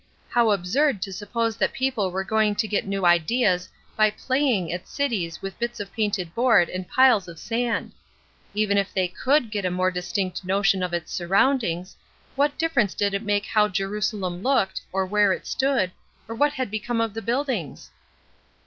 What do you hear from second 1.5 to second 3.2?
that people were going to get new